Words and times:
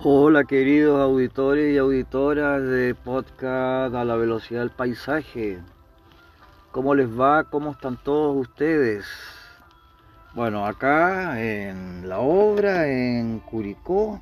Hola 0.00 0.44
queridos 0.44 1.00
auditores 1.00 1.74
y 1.74 1.76
auditoras 1.76 2.62
de 2.62 2.94
podcast 2.94 3.92
a 3.96 4.04
la 4.04 4.14
velocidad 4.14 4.60
del 4.60 4.70
paisaje. 4.70 5.58
¿Cómo 6.70 6.94
les 6.94 7.08
va? 7.08 7.42
¿Cómo 7.42 7.72
están 7.72 7.96
todos 8.04 8.36
ustedes? 8.36 9.06
Bueno, 10.34 10.64
acá 10.66 11.42
en 11.42 12.08
la 12.08 12.20
obra, 12.20 12.86
en 12.86 13.40
Curicó, 13.40 14.20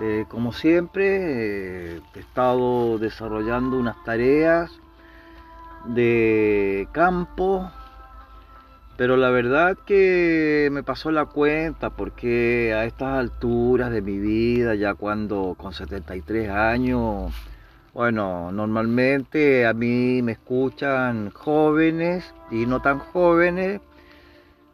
eh, 0.00 0.26
como 0.28 0.52
siempre, 0.52 1.96
eh, 1.96 2.00
he 2.14 2.20
estado 2.20 2.98
desarrollando 2.98 3.76
unas 3.76 4.00
tareas 4.04 4.70
de 5.86 6.86
campo 6.92 7.68
pero 8.96 9.16
la 9.16 9.30
verdad 9.30 9.76
que 9.86 10.68
me 10.70 10.82
pasó 10.82 11.10
la 11.10 11.26
cuenta 11.26 11.90
porque 11.90 12.74
a 12.74 12.84
estas 12.84 13.18
alturas 13.18 13.90
de 13.90 14.02
mi 14.02 14.18
vida, 14.18 14.74
ya 14.74 14.94
cuando 14.94 15.54
con 15.58 15.72
73 15.72 16.50
años, 16.50 17.32
bueno, 17.94 18.52
normalmente 18.52 19.66
a 19.66 19.72
mí 19.72 20.22
me 20.22 20.32
escuchan 20.32 21.30
jóvenes 21.30 22.34
y 22.50 22.66
no 22.66 22.80
tan 22.80 22.98
jóvenes. 22.98 23.80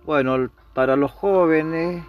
Bueno, 0.05 0.51
para 0.75 0.97
los 0.97 1.13
jóvenes, 1.13 2.05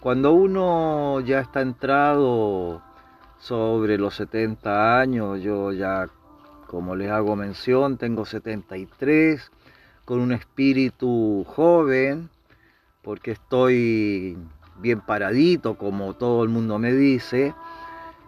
cuando 0.00 0.32
uno 0.32 1.20
ya 1.20 1.40
está 1.40 1.60
entrado 1.62 2.82
sobre 3.38 3.98
los 3.98 4.14
70 4.16 5.00
años, 5.00 5.42
yo 5.42 5.72
ya, 5.72 6.06
como 6.66 6.96
les 6.96 7.10
hago 7.10 7.36
mención, 7.36 7.98
tengo 7.98 8.24
73 8.24 9.50
con 10.08 10.20
un 10.20 10.32
espíritu 10.32 11.44
joven, 11.46 12.30
porque 13.02 13.32
estoy 13.32 14.38
bien 14.80 15.02
paradito, 15.02 15.76
como 15.76 16.14
todo 16.14 16.44
el 16.44 16.48
mundo 16.48 16.78
me 16.78 16.94
dice, 16.94 17.52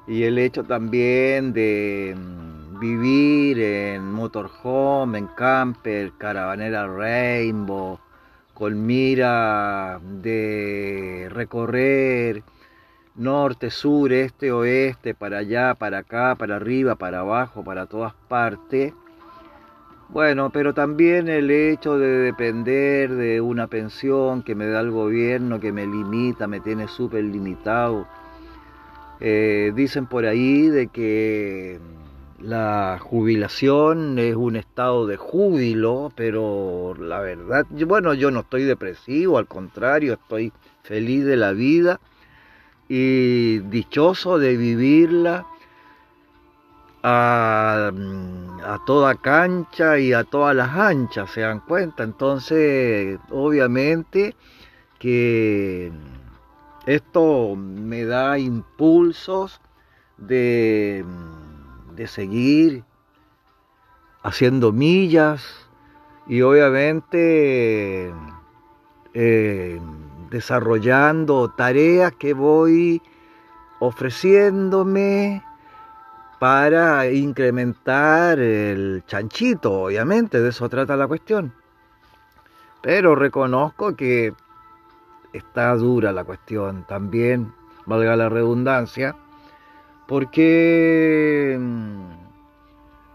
y 0.07 0.25
el 0.25 0.37
hecho 0.37 0.65
también 0.65 1.55
de 1.55 2.15
mm, 2.15 2.81
vivir 2.81 3.61
en 3.61 4.13
motorhome, 4.13 5.21
en 5.21 5.29
camper, 5.29 6.13
caravanera 6.19 6.87
Rainbow, 6.87 7.99
con 8.53 8.85
mira 8.85 10.01
de 10.21 11.29
recorrer 11.31 12.43
norte, 13.15 13.71
sur, 13.71 14.13
este, 14.13 14.53
oeste, 14.53 15.15
para 15.15 15.39
allá, 15.39 15.75
para 15.75 16.01
acá, 16.01 16.35
para 16.35 16.57
arriba, 16.57 16.97
para 16.97 17.21
abajo, 17.21 17.65
para 17.65 17.87
todas 17.87 18.13
partes 18.29 18.93
bueno, 20.13 20.51
pero 20.51 20.75
también 20.75 21.29
el 21.29 21.51
hecho 21.51 21.99
de 21.99 22.09
depender 22.09 23.11
de 23.11 23.41
una 23.41 23.67
pensión 23.69 24.43
que 24.43 24.55
me 24.55 24.67
da 24.67 24.81
el 24.81 24.91
gobierno, 24.91 25.61
que 25.61 25.73
me 25.73 25.87
limita, 25.87 26.47
me 26.47 26.61
tiene 26.61 26.89
súper 26.89 27.25
limitado. 27.25 28.07
Eh, 29.21 29.73
dicen 29.75 30.07
por 30.07 30.25
ahí 30.25 30.69
de 30.69 30.89
que 30.89 31.79
la 32.41 32.99
jubilación 33.01 34.19
es 34.19 34.35
un 34.35 34.57
estado 34.57 35.07
de 35.07 35.17
júbilo, 35.17 36.11
pero 36.17 36.95
la 36.99 37.21
verdad, 37.21 37.67
bueno, 37.87 38.15
yo 38.15 38.31
no 38.31 38.41
estoy 38.41 38.65
depresivo, 38.65 39.39
al 39.39 39.47
contrario, 39.47 40.15
estoy 40.15 40.53
feliz 40.83 41.25
de 41.25 41.37
la 41.37 41.53
vida 41.53 42.01
y 42.89 43.59
dichoso 43.59 44.39
de 44.39 44.57
vivirla 44.57 45.47
a, 47.03 47.93
toda 48.79 49.17
cancha 49.17 49.99
y 49.99 50.13
a 50.13 50.25
todas 50.25 50.55
las 50.55 50.71
anchas, 50.77 51.31
se 51.31 51.41
dan 51.41 51.61
cuenta. 51.61 52.05
Entonces, 52.05 53.19
obviamente 53.31 54.37
que 54.99 55.93
esto 56.87 57.57
me 57.57 58.05
da 58.05 58.39
impulsos 58.39 59.61
de, 60.19 61.05
de 61.95 62.07
seguir 62.07 62.85
haciendo 64.23 64.73
millas 64.73 65.69
y 66.27 66.43
obviamente 66.43 68.13
eh, 69.15 69.81
desarrollando 70.31 71.51
tareas 71.51 72.13
que 72.13 72.35
voy 72.35 73.03
ofreciéndome 73.81 75.43
para 76.41 77.11
incrementar 77.11 78.39
el 78.39 79.05
chanchito, 79.07 79.83
obviamente, 79.83 80.41
de 80.41 80.49
eso 80.49 80.71
trata 80.71 80.97
la 80.97 81.07
cuestión. 81.07 81.53
Pero 82.81 83.15
reconozco 83.15 83.95
que 83.95 84.33
está 85.35 85.75
dura 85.77 86.13
la 86.13 86.25
cuestión 86.25 86.87
también, 86.89 87.53
valga 87.85 88.17
la 88.17 88.31
redundancia, 88.31 89.15
porque, 90.09 91.59
mm, 91.61 92.11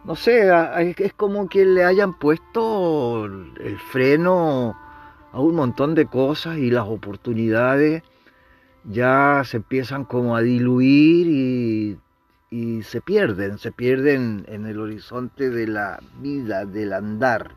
no 0.03 0.15
sé, 0.15 0.51
es 0.95 1.13
como 1.13 1.49
que 1.49 1.65
le 1.65 1.83
hayan 1.83 2.13
puesto 2.19 3.25
el 3.25 3.79
freno 3.91 4.77
a 5.31 5.39
un 5.39 5.55
montón 5.55 5.95
de 5.95 6.05
cosas 6.05 6.59
y 6.59 6.69
las 6.69 6.87
oportunidades 6.87 8.03
ya 8.83 9.41
se 9.45 9.57
empiezan 9.57 10.05
como 10.05 10.35
a 10.35 10.41
diluir 10.41 11.25
y 11.27 11.97
y 12.49 12.83
se 12.83 13.01
pierden, 13.01 13.57
se 13.57 13.71
pierden 13.71 14.45
en 14.47 14.65
el 14.65 14.79
horizonte 14.79 15.49
de 15.49 15.67
la 15.67 15.99
vida, 16.19 16.65
del 16.65 16.93
andar. 16.93 17.51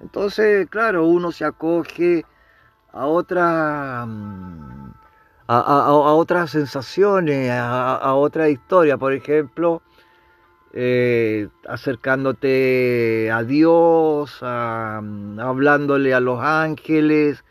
Entonces, 0.00 0.68
claro, 0.70 1.06
uno 1.06 1.32
se 1.32 1.44
acoge 1.44 2.24
a 2.92 3.06
otra 3.06 4.04
mm, 4.06 4.92
a, 5.48 6.12
otras 6.12 6.50
sensaciones, 6.50 7.50
a, 7.50 8.14
otra 8.14 8.50
historia, 8.50 8.98
por 8.98 9.12
ejemplo, 9.12 9.82
eh, 10.72 11.48
acercándote 11.66 13.30
a 13.32 13.42
Dios, 13.42 14.38
mm, 14.42 15.40
hablándole 15.40 16.14
a 16.14 16.20
los 16.20 16.40
ángeles, 16.42 17.44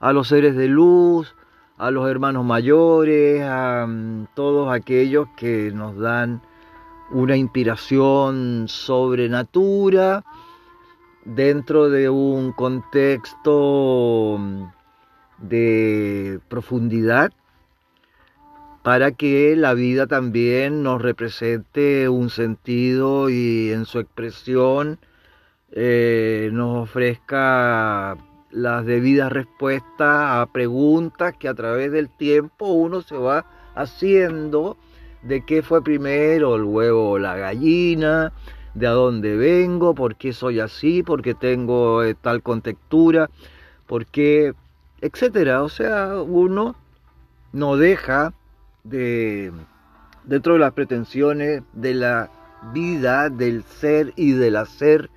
a 0.00 0.12
los 0.12 0.28
seres 0.28 0.56
de 0.56 0.68
luz, 0.68 1.34
a 1.82 1.90
los 1.90 2.08
hermanos 2.08 2.44
mayores, 2.44 3.42
a 3.42 3.86
mm, 3.88 4.28
todos 4.34 4.72
aquellos 4.72 5.26
que 5.36 5.72
nos 5.74 5.98
dan 5.98 6.40
una 7.10 7.36
inspiración 7.36 8.66
sobrenatura 8.68 10.22
dentro 11.24 11.90
de 11.90 12.08
un 12.08 12.52
contexto 12.52 14.36
mm, 14.38 14.64
de 15.38 16.38
profundidad 16.48 17.32
para 18.84 19.10
que 19.10 19.56
la 19.56 19.74
vida 19.74 20.06
también 20.06 20.84
nos 20.84 21.02
represente 21.02 22.08
un 22.08 22.30
sentido 22.30 23.28
y 23.28 23.72
en 23.72 23.86
su 23.86 23.98
expresión 23.98 25.00
eh, 25.72 26.48
nos 26.52 26.84
ofrezca 26.84 28.16
las 28.52 28.84
debidas 28.84 29.32
respuestas 29.32 29.98
a 30.00 30.46
preguntas 30.52 31.34
que 31.38 31.48
a 31.48 31.54
través 31.54 31.90
del 31.90 32.08
tiempo 32.08 32.66
uno 32.66 33.02
se 33.02 33.16
va 33.16 33.46
haciendo 33.74 34.76
de 35.22 35.44
qué 35.44 35.62
fue 35.62 35.82
primero 35.82 36.56
el 36.56 36.64
huevo 36.64 37.10
o 37.10 37.18
la 37.18 37.36
gallina, 37.36 38.32
de 38.74 38.86
a 38.86 38.90
dónde 38.90 39.36
vengo, 39.36 39.94
por 39.94 40.16
qué 40.16 40.32
soy 40.32 40.60
así, 40.60 41.02
por 41.02 41.22
qué 41.22 41.34
tengo 41.34 42.02
eh, 42.02 42.14
tal 42.14 42.42
contextura, 42.42 43.30
por 43.86 44.06
qué, 44.06 44.54
etcétera. 45.00 45.62
O 45.62 45.68
sea, 45.68 46.20
uno 46.22 46.74
no 47.52 47.76
deja 47.76 48.32
de, 48.84 49.52
dentro 50.24 50.54
de 50.54 50.58
las 50.60 50.72
pretensiones 50.72 51.62
de 51.72 51.94
la 51.94 52.30
vida, 52.72 53.28
del 53.28 53.62
ser 53.64 54.12
y 54.16 54.32
del 54.32 54.56
hacer, 54.56 55.10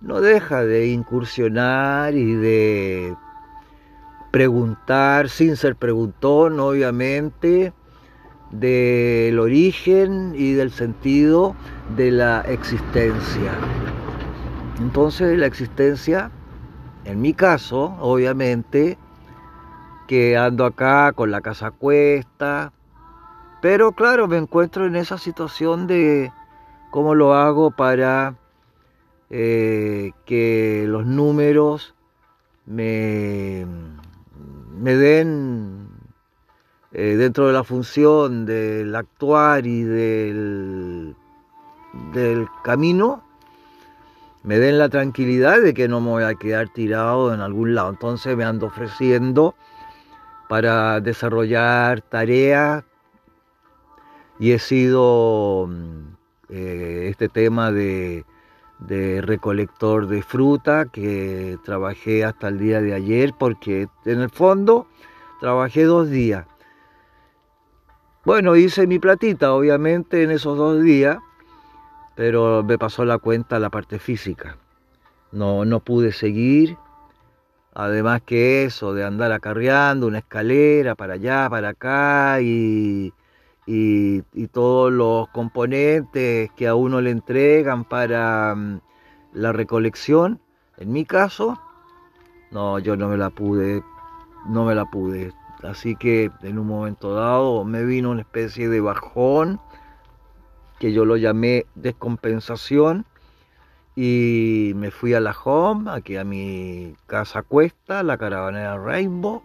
no 0.00 0.20
deja 0.20 0.64
de 0.64 0.88
incursionar 0.88 2.14
y 2.14 2.34
de 2.34 3.16
preguntar, 4.30 5.28
sin 5.28 5.56
ser 5.56 5.76
preguntón, 5.76 6.60
obviamente, 6.60 7.72
del 8.50 9.38
origen 9.38 10.34
y 10.36 10.52
del 10.52 10.70
sentido 10.70 11.54
de 11.96 12.10
la 12.10 12.42
existencia. 12.42 13.52
Entonces 14.80 15.36
la 15.38 15.46
existencia, 15.46 16.30
en 17.04 17.20
mi 17.20 17.34
caso, 17.34 17.96
obviamente, 18.00 18.98
que 20.06 20.36
ando 20.36 20.64
acá 20.64 21.12
con 21.12 21.30
la 21.30 21.40
casa 21.40 21.70
cuesta, 21.70 22.72
pero 23.60 23.92
claro, 23.92 24.28
me 24.28 24.36
encuentro 24.36 24.86
en 24.86 24.94
esa 24.94 25.18
situación 25.18 25.86
de 25.86 26.32
cómo 26.90 27.14
lo 27.14 27.34
hago 27.34 27.72
para 27.72 28.34
eh, 29.30 30.12
que 30.24 30.84
los 30.86 31.06
números 31.06 31.94
me, 32.66 33.66
me 34.78 34.94
den 34.94 35.88
eh, 36.92 37.16
dentro 37.16 37.46
de 37.46 37.52
la 37.52 37.64
función 37.64 38.46
del 38.46 38.94
actuar 38.96 39.66
y 39.66 39.82
del, 39.82 41.14
del 42.12 42.48
camino, 42.64 43.22
me 44.42 44.58
den 44.58 44.78
la 44.78 44.88
tranquilidad 44.88 45.60
de 45.60 45.74
que 45.74 45.88
no 45.88 46.00
me 46.00 46.08
voy 46.08 46.24
a 46.24 46.34
quedar 46.34 46.68
tirado 46.70 47.34
en 47.34 47.40
algún 47.40 47.74
lado. 47.74 47.90
Entonces 47.90 48.36
me 48.36 48.44
ando 48.44 48.66
ofreciendo 48.66 49.54
para 50.48 51.00
desarrollar 51.00 52.00
tareas 52.00 52.84
y 54.38 54.52
he 54.52 54.58
sido 54.58 55.66
mm, 55.68 56.16
eh, 56.48 57.08
este 57.10 57.28
tema 57.28 57.70
de, 57.70 58.24
de 58.78 59.20
recolector 59.20 60.06
de 60.06 60.22
fruta 60.22 60.86
que 60.86 61.58
trabajé 61.64 62.24
hasta 62.24 62.48
el 62.48 62.58
día 62.58 62.80
de 62.80 62.94
ayer 62.94 63.34
porque 63.38 63.88
en 64.04 64.20
el 64.20 64.30
fondo 64.30 64.86
trabajé 65.40 65.84
dos 65.84 66.10
días. 66.10 66.46
Bueno, 68.24 68.56
hice 68.56 68.86
mi 68.86 68.98
platita 68.98 69.52
obviamente 69.52 70.22
en 70.22 70.30
esos 70.30 70.56
dos 70.56 70.82
días, 70.82 71.18
pero 72.14 72.62
me 72.62 72.78
pasó 72.78 73.04
la 73.04 73.18
cuenta 73.18 73.58
la 73.58 73.70
parte 73.70 73.98
física. 73.98 74.56
No, 75.32 75.64
no 75.64 75.80
pude 75.80 76.12
seguir. 76.12 76.76
Además 77.74 78.22
que 78.22 78.64
eso 78.64 78.92
de 78.92 79.04
andar 79.04 79.30
acarreando 79.32 80.06
una 80.06 80.18
escalera 80.18 80.94
para 80.94 81.14
allá, 81.14 81.48
para 81.48 81.70
acá 81.70 82.40
y 82.40 83.12
y, 83.70 84.46
todos 84.48 84.90
los 84.90 85.28
componentes 85.28 86.50
que 86.56 86.66
a 86.66 86.74
uno 86.74 87.02
le 87.02 87.10
entregan 87.10 87.84
para 87.84 88.54
mm, 88.54 88.80
la 89.34 89.52
recolección. 89.52 90.40
En 90.78 90.90
mi 90.90 91.04
caso, 91.04 91.60
no, 92.50 92.78
yo 92.78 92.96
no 92.96 93.08
me 93.08 93.18
la 93.18 93.28
pude, 93.28 93.82
no 94.48 94.64
me 94.64 94.74
la 94.74 94.86
pude. 94.86 95.34
Así 95.62 95.96
que 95.96 96.30
en 96.42 96.58
un 96.58 96.66
momento 96.66 97.12
dado 97.12 97.64
me 97.64 97.84
vino 97.84 98.10
una 98.10 98.22
especie 98.22 98.70
de 98.70 98.80
bajón 98.80 99.60
que 100.78 100.92
yo 100.92 101.04
lo 101.04 101.16
llamé 101.16 101.66
descompensación 101.74 103.04
y 103.96 104.72
me 104.76 104.90
fui 104.90 105.12
a 105.12 105.20
la 105.20 105.36
home, 105.44 105.90
aquí 105.90 106.16
a 106.16 106.24
mi 106.24 106.94
casa 107.06 107.42
cuesta, 107.42 108.02
la 108.02 108.16
caravanera 108.16 108.78
Rainbow, 108.78 109.42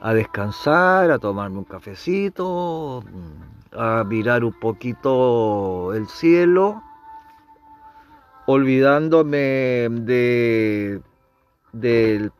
a 0.00 0.14
descansar, 0.14 1.10
a 1.10 1.18
tomarme 1.18 1.58
un 1.58 1.64
cafecito, 1.64 3.02
a 3.72 4.04
mirar 4.04 4.44
un 4.44 4.52
poquito 4.52 5.92
el 5.94 6.06
cielo, 6.08 6.82
olvidándome 8.46 9.88
de, 9.90 11.00
de, 11.72 12.30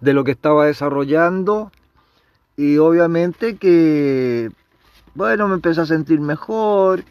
de 0.00 0.12
lo 0.12 0.24
que 0.24 0.32
estaba 0.32 0.66
desarrollando. 0.66 1.70
Y 2.56 2.78
obviamente 2.78 3.56
que, 3.56 4.50
bueno, 5.14 5.48
me 5.48 5.54
empecé 5.54 5.80
a 5.80 5.86
sentir 5.86 6.20
mejor 6.20 7.04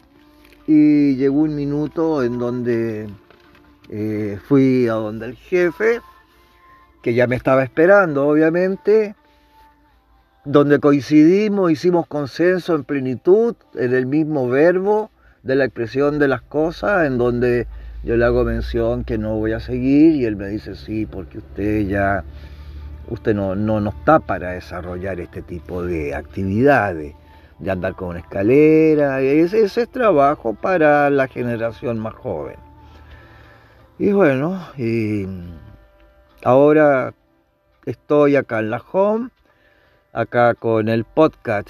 y 0.66 1.16
llegó 1.16 1.40
un 1.40 1.56
minuto 1.56 2.22
en 2.22 2.38
donde 2.38 3.08
eh, 3.88 4.38
fui 4.46 4.86
a 4.86 4.94
donde 4.94 5.26
el 5.26 5.36
jefe 5.36 6.00
que 7.02 7.14
ya 7.14 7.26
me 7.26 7.36
estaba 7.36 7.62
esperando, 7.62 8.28
obviamente, 8.28 9.14
donde 10.44 10.78
coincidimos, 10.78 11.70
hicimos 11.70 12.06
consenso 12.06 12.74
en 12.74 12.84
plenitud, 12.84 13.54
en 13.74 13.94
el 13.94 14.06
mismo 14.06 14.48
verbo 14.48 15.10
de 15.42 15.54
la 15.56 15.64
expresión 15.64 16.18
de 16.18 16.28
las 16.28 16.42
cosas, 16.42 17.06
en 17.06 17.18
donde 17.18 17.66
yo 18.02 18.16
le 18.16 18.24
hago 18.24 18.44
mención 18.44 19.04
que 19.04 19.18
no 19.18 19.36
voy 19.36 19.52
a 19.52 19.60
seguir 19.60 20.16
y 20.16 20.24
él 20.24 20.36
me 20.36 20.48
dice 20.48 20.74
sí, 20.74 21.06
porque 21.06 21.38
usted 21.38 21.86
ya, 21.86 22.24
usted 23.08 23.34
no, 23.34 23.54
no, 23.54 23.80
no 23.80 23.90
está 23.90 24.18
para 24.18 24.52
desarrollar 24.52 25.20
este 25.20 25.42
tipo 25.42 25.82
de 25.82 26.14
actividades, 26.14 27.14
de 27.58 27.70
andar 27.70 27.94
con 27.94 28.08
una 28.08 28.20
escalera, 28.20 29.20
ese, 29.20 29.62
ese 29.62 29.82
es 29.82 29.90
trabajo 29.90 30.54
para 30.54 31.10
la 31.10 31.28
generación 31.28 31.98
más 31.98 32.14
joven. 32.14 32.56
Y 33.98 34.12
bueno, 34.12 34.58
y 34.78 35.26
Ahora 36.42 37.12
estoy 37.84 38.36
acá 38.36 38.60
en 38.60 38.70
la 38.70 38.82
home, 38.92 39.28
acá 40.14 40.54
con 40.54 40.88
el 40.88 41.04
podcast 41.04 41.68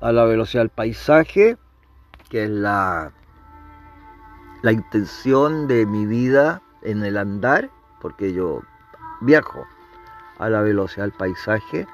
a 0.00 0.10
la 0.10 0.24
velocidad 0.24 0.62
del 0.62 0.70
paisaje, 0.70 1.56
que 2.28 2.44
es 2.44 2.50
la, 2.50 3.12
la 4.62 4.72
intención 4.72 5.68
de 5.68 5.86
mi 5.86 6.06
vida 6.06 6.60
en 6.82 7.04
el 7.04 7.16
andar, 7.16 7.70
porque 8.00 8.32
yo 8.32 8.62
viajo 9.20 9.64
a 10.38 10.48
la 10.48 10.60
velocidad 10.62 11.04
del 11.04 11.12
paisaje. 11.12 11.86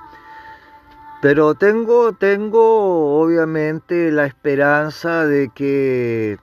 Pero 1.20 1.54
tengo, 1.54 2.14
tengo 2.14 3.20
obviamente 3.20 4.10
la 4.10 4.24
esperanza 4.24 5.26
de 5.26 5.50
que 5.54 6.38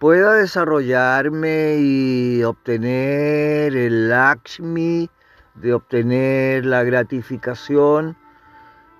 pueda 0.00 0.32
desarrollarme 0.32 1.76
y 1.78 2.42
obtener 2.42 3.76
el 3.76 4.08
Lakshmi, 4.08 5.10
de 5.56 5.74
obtener 5.74 6.64
la 6.64 6.82
gratificación 6.84 8.16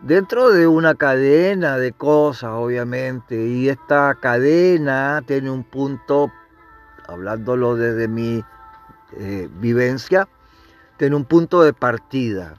dentro 0.02 0.50
de 0.50 0.67
una 0.67 0.94
cadena 0.94 1.79
de 1.79 1.93
cosas, 1.93 2.50
obviamente. 2.52 3.35
Y 3.35 3.70
esta 3.70 4.14
cadena 4.20 5.23
tiene 5.26 5.50
un 5.50 5.64
punto, 5.64 6.31
hablándolo 7.08 7.76
desde 7.76 8.06
mi 8.06 8.44
eh, 9.17 9.49
vivencia, 9.55 10.29
tiene 10.99 11.17
un 11.17 11.25
punto 11.25 11.62
de 11.62 11.73
partida. 11.73 12.56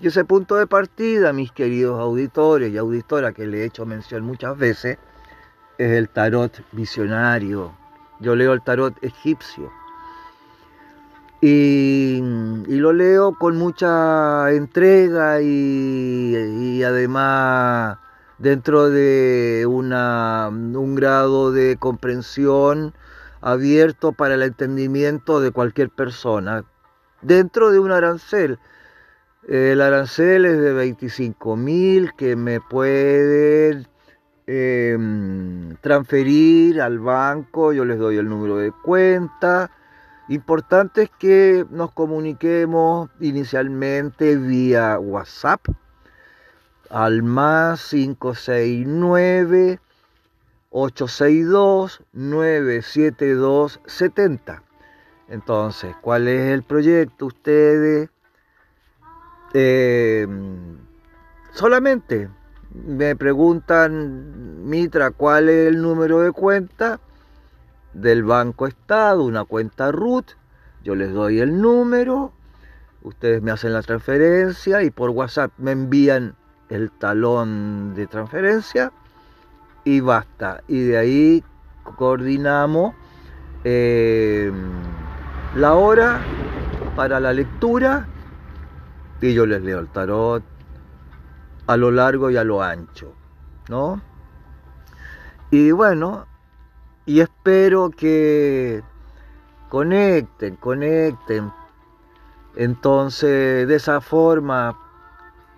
Y 0.00 0.08
ese 0.08 0.24
punto 0.24 0.56
de 0.56 0.66
partida, 0.66 1.32
mis 1.32 1.52
queridos 1.52 2.00
auditores 2.00 2.72
y 2.72 2.78
auditoras, 2.78 3.32
que 3.32 3.46
le 3.46 3.60
he 3.60 3.64
hecho 3.66 3.86
mención 3.86 4.24
muchas 4.24 4.58
veces, 4.58 4.98
es 5.80 5.92
el 5.92 6.10
tarot 6.10 6.62
visionario. 6.72 7.72
Yo 8.20 8.36
leo 8.36 8.52
el 8.52 8.60
tarot 8.60 9.02
egipcio. 9.02 9.72
Y, 11.40 12.20
lo 12.66 12.92
leo 12.92 13.34
con 13.38 13.56
mucha 13.56 14.50
entrega 14.50 15.40
y, 15.40 16.82
además 16.84 17.96
dentro 18.36 18.90
de 18.90 19.66
una, 19.66 20.48
un 20.48 20.94
grado 20.94 21.50
de 21.50 21.78
comprensión 21.78 22.92
abierto 23.40 24.12
para 24.12 24.34
el 24.34 24.42
entendimiento 24.42 25.40
de 25.40 25.50
cualquier 25.50 25.88
persona. 25.88 26.64
Dentro 27.22 27.70
de 27.70 27.78
un 27.78 27.90
arancel. 27.90 28.58
El 29.48 29.80
arancel 29.80 30.44
es 30.44 30.58
de 30.58 30.74
25 30.74 31.56
mil 31.56 32.12
que 32.14 32.36
me 32.36 32.60
pueden 32.60 33.88
Em, 34.52 35.76
transferir 35.76 36.82
al 36.82 36.98
banco, 36.98 37.72
yo 37.72 37.84
les 37.84 38.00
doy 38.00 38.16
el 38.16 38.28
número 38.28 38.56
de 38.56 38.72
cuenta. 38.72 39.70
Importante 40.28 41.04
es 41.04 41.10
que 41.20 41.64
nos 41.70 41.92
comuniquemos 41.92 43.10
inicialmente 43.20 44.34
vía 44.34 44.98
WhatsApp 44.98 45.60
al 46.90 47.22
más 47.22 47.90
569 47.90 49.78
862 50.70 52.02
972 52.12 53.80
70. 53.86 54.64
Entonces, 55.28 55.94
¿cuál 56.00 56.26
es 56.26 56.50
el 56.50 56.64
proyecto? 56.64 57.26
Ustedes 57.26 58.10
em, 59.54 60.76
solamente 61.52 62.28
me 62.74 63.16
preguntan, 63.16 64.68
Mitra, 64.68 65.10
¿cuál 65.10 65.48
es 65.48 65.68
el 65.68 65.82
número 65.82 66.20
de 66.20 66.32
cuenta 66.32 67.00
del 67.92 68.22
Banco 68.22 68.66
Estado? 68.66 69.24
Una 69.24 69.44
cuenta 69.44 69.90
RUT. 69.90 70.32
Yo 70.84 70.94
les 70.94 71.12
doy 71.12 71.40
el 71.40 71.60
número, 71.60 72.32
ustedes 73.02 73.42
me 73.42 73.50
hacen 73.50 73.72
la 73.72 73.82
transferencia 73.82 74.82
y 74.82 74.90
por 74.90 75.10
WhatsApp 75.10 75.52
me 75.58 75.72
envían 75.72 76.36
el 76.70 76.90
talón 76.90 77.94
de 77.94 78.06
transferencia 78.06 78.92
y 79.84 80.00
basta. 80.00 80.62
Y 80.68 80.80
de 80.80 80.96
ahí 80.96 81.44
coordinamos 81.96 82.94
eh, 83.64 84.50
la 85.54 85.74
hora 85.74 86.20
para 86.96 87.20
la 87.20 87.32
lectura 87.32 88.06
y 89.20 89.34
yo 89.34 89.44
les 89.44 89.62
leo 89.62 89.80
el 89.80 89.88
tarot, 89.88 90.42
a 91.70 91.76
lo 91.76 91.92
largo 91.92 92.30
y 92.30 92.36
a 92.36 92.42
lo 92.42 92.64
ancho, 92.64 93.14
¿no? 93.68 94.02
Y 95.52 95.70
bueno, 95.70 96.26
y 97.06 97.20
espero 97.20 97.90
que 97.90 98.82
conecten, 99.68 100.56
conecten. 100.56 101.52
Entonces, 102.56 103.68
de 103.68 103.76
esa 103.76 104.00
forma, 104.00 104.76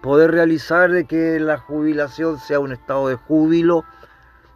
poder 0.02 0.32
realizar 0.32 0.90
de 0.90 1.06
que 1.06 1.40
la 1.40 1.56
jubilación 1.56 2.38
sea 2.38 2.60
un 2.60 2.72
estado 2.72 3.08
de 3.08 3.14
júbilo, 3.14 3.86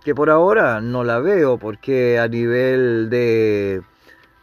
que 0.05 0.15
por 0.15 0.29
ahora 0.29 0.83
no 0.83 1.05
la 1.05 1.21
veo, 1.21 1.57
porque 1.57 2.19
a 2.19 2.29
nivel 2.29 3.09
de, 3.09 3.81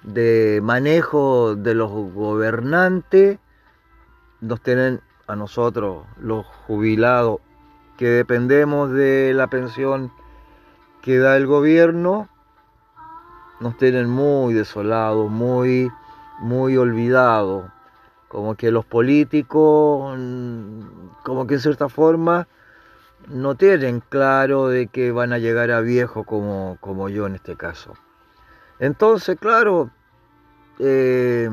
de 0.02 0.62
manejo 0.64 1.56
de 1.56 1.76
los 1.76 1.92
gobernantes, 1.92 3.38
nos 4.42 4.62
tienen 4.62 5.00
a 5.34 5.36
nosotros, 5.36 6.06
los 6.18 6.46
jubilados, 6.46 7.40
que 7.98 8.08
dependemos 8.08 8.92
de 8.92 9.34
la 9.34 9.48
pensión 9.48 10.12
que 11.02 11.18
da 11.20 11.36
el 11.36 11.46
gobierno, 11.46 12.30
nos 13.60 13.78
tienen 13.78 14.10
muy 14.10 14.54
desolados, 14.54 15.30
muy, 15.30 15.92
muy 16.40 16.78
olvidados, 16.78 17.70
como 18.28 18.56
que 18.56 18.72
los 18.72 18.86
políticos, 18.86 20.16
mm, 20.18 20.82
como 21.24 21.46
que 21.46 21.56
en 21.56 21.60
cierta 21.60 21.90
forma, 21.90 22.48
no 23.28 23.56
tienen 23.56 24.02
claro 24.02 24.68
de 24.68 24.88
que 24.88 25.12
van 25.12 25.34
a 25.34 25.38
llegar 25.38 25.72
a 25.72 25.82
viejo 25.82 26.24
como, 26.24 26.78
como 26.82 27.10
yo 27.10 27.28
en 27.28 27.36
este 27.36 27.56
caso. 27.56 27.94
Entonces, 28.80 29.38
claro, 29.40 29.92
eh, 30.80 31.50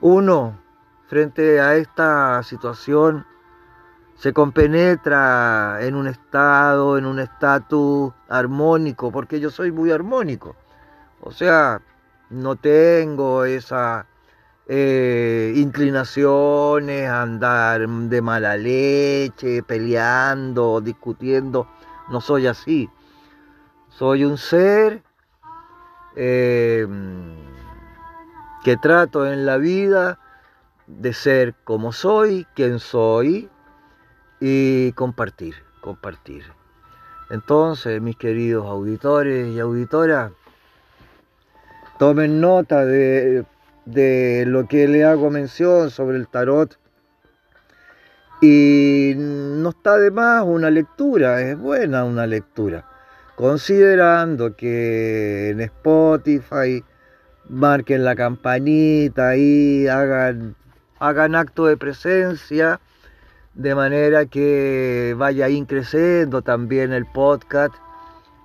uno 0.00 0.58
frente 1.12 1.60
a 1.60 1.74
esta 1.74 2.42
situación 2.42 3.26
se 4.14 4.32
compenetra 4.32 5.76
en 5.82 5.94
un 5.94 6.06
estado, 6.06 6.96
en 6.96 7.04
un 7.04 7.18
estatus 7.18 8.14
armónico, 8.30 9.12
porque 9.12 9.38
yo 9.38 9.50
soy 9.50 9.72
muy 9.72 9.90
armónico. 9.90 10.56
O 11.20 11.30
sea, 11.30 11.82
no 12.30 12.56
tengo 12.56 13.44
esa 13.44 14.06
eh, 14.66 15.52
inclinaciones 15.54 17.06
a 17.06 17.20
andar 17.20 17.86
de 17.86 18.22
mala 18.22 18.56
leche, 18.56 19.62
peleando, 19.62 20.80
discutiendo. 20.80 21.68
No 22.08 22.22
soy 22.22 22.46
así. 22.46 22.88
Soy 23.90 24.24
un 24.24 24.38
ser 24.38 25.02
eh, 26.16 26.86
que 28.64 28.78
trato 28.78 29.30
en 29.30 29.44
la 29.44 29.58
vida 29.58 30.18
de 30.98 31.12
ser 31.12 31.54
como 31.64 31.92
soy, 31.92 32.46
quien 32.54 32.78
soy 32.78 33.48
y 34.40 34.92
compartir, 34.92 35.54
compartir. 35.80 36.44
Entonces, 37.30 38.00
mis 38.02 38.16
queridos 38.16 38.66
auditores 38.66 39.48
y 39.48 39.58
auditoras, 39.60 40.32
tomen 41.98 42.40
nota 42.40 42.84
de, 42.84 43.44
de 43.86 44.44
lo 44.46 44.66
que 44.66 44.88
le 44.88 45.04
hago 45.04 45.30
mención 45.30 45.90
sobre 45.90 46.16
el 46.16 46.28
tarot. 46.28 46.78
Y 48.40 49.14
no 49.16 49.70
está 49.70 49.96
de 49.98 50.10
más 50.10 50.44
una 50.44 50.68
lectura, 50.68 51.40
es 51.40 51.56
buena 51.56 52.04
una 52.04 52.26
lectura. 52.26 52.84
Considerando 53.36 54.56
que 54.56 55.50
en 55.50 55.60
Spotify 55.60 56.84
marquen 57.48 58.04
la 58.04 58.16
campanita 58.16 59.36
y 59.36 59.86
hagan 59.86 60.56
hagan 61.02 61.34
acto 61.34 61.66
de 61.66 61.76
presencia, 61.76 62.80
de 63.54 63.74
manera 63.74 64.26
que 64.26 65.16
vaya 65.18 65.48
increciendo 65.48 66.42
también 66.42 66.92
el 66.92 67.06
podcast 67.06 67.74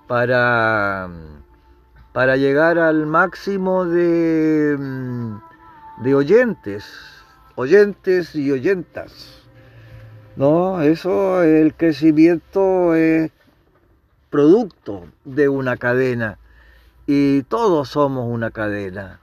para, 0.08 1.08
para 2.12 2.36
llegar 2.36 2.80
al 2.80 3.06
máximo 3.06 3.84
de, 3.84 4.76
de 6.02 6.14
oyentes, 6.16 6.84
oyentes 7.54 8.34
y 8.34 8.50
oyentas. 8.50 9.44
¿No? 10.34 10.82
Eso, 10.82 11.42
el 11.44 11.74
crecimiento 11.74 12.96
es 12.96 13.30
producto 14.30 15.06
de 15.24 15.48
una 15.48 15.76
cadena 15.76 16.38
y 17.06 17.42
todos 17.44 17.90
somos 17.90 18.26
una 18.28 18.50
cadena. 18.50 19.20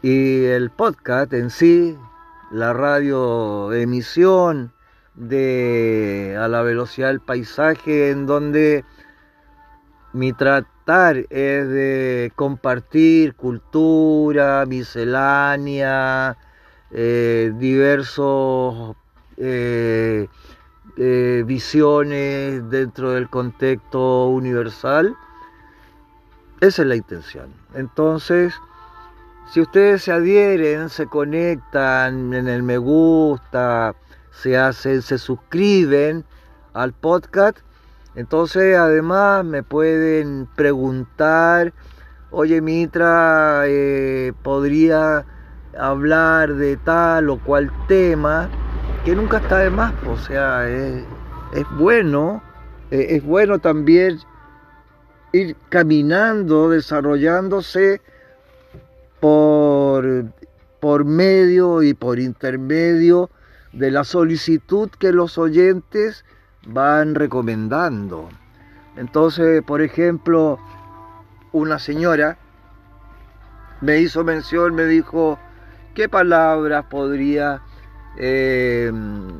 Y 0.00 0.44
el 0.44 0.70
podcast 0.70 1.32
en 1.34 1.50
sí 1.50 1.98
la 2.54 2.72
radio 2.72 3.72
emisión 3.72 4.72
de 5.16 6.38
a 6.38 6.46
la 6.46 6.62
velocidad 6.62 7.08
del 7.08 7.20
paisaje 7.20 8.10
en 8.10 8.26
donde 8.26 8.84
mi 10.12 10.32
tratar 10.32 11.16
es 11.16 11.68
de 11.68 12.32
compartir 12.36 13.34
cultura, 13.34 14.66
miscelánea, 14.66 16.36
eh, 16.92 17.52
diversos 17.56 18.94
eh, 19.36 20.28
eh, 20.96 21.42
visiones 21.44 22.70
dentro 22.70 23.10
del 23.10 23.28
contexto 23.28 24.28
universal. 24.28 25.16
Esa 26.60 26.82
es 26.82 26.88
la 26.88 26.94
intención. 26.94 27.52
Entonces, 27.74 28.54
si 29.46 29.60
ustedes 29.60 30.02
se 30.02 30.12
adhieren, 30.12 30.88
se 30.88 31.06
conectan 31.06 32.32
en 32.34 32.48
el 32.48 32.62
me 32.62 32.78
gusta, 32.78 33.94
se 34.30 34.56
hacen, 34.56 35.02
se 35.02 35.18
suscriben 35.18 36.24
al 36.72 36.92
podcast, 36.92 37.58
entonces 38.14 38.76
además 38.76 39.44
me 39.44 39.62
pueden 39.62 40.48
preguntar, 40.56 41.72
oye 42.30 42.60
Mitra, 42.60 43.64
eh, 43.66 44.32
podría 44.42 45.24
hablar 45.78 46.54
de 46.54 46.76
tal 46.78 47.30
o 47.30 47.38
cual 47.38 47.70
tema, 47.86 48.48
que 49.04 49.14
nunca 49.14 49.38
está 49.38 49.58
de 49.58 49.70
más, 49.70 49.92
o 50.06 50.16
sea, 50.16 50.68
es, 50.68 51.04
bueno, 51.76 52.42
eh, 52.90 53.06
es 53.10 53.24
bueno 53.24 53.58
también 53.58 54.18
ir 55.32 55.56
caminando, 55.68 56.70
desarrollándose 56.70 58.00
por, 59.24 60.26
por 60.80 61.06
medio 61.06 61.82
y 61.82 61.94
por 61.94 62.18
intermedio 62.18 63.30
de 63.72 63.90
la 63.90 64.04
solicitud 64.04 64.90
que 64.98 65.12
los 65.12 65.38
oyentes 65.38 66.26
van 66.66 67.14
recomendando. 67.14 68.28
Entonces, 68.98 69.62
por 69.62 69.80
ejemplo, 69.80 70.58
una 71.52 71.78
señora 71.78 72.36
me 73.80 73.98
hizo 73.98 74.24
mención, 74.24 74.74
me 74.74 74.84
dijo, 74.84 75.38
¿qué 75.94 76.06
palabras 76.06 76.84
podría 76.90 77.62
eh, 78.18 78.92